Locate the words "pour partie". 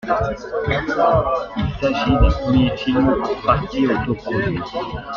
3.21-3.85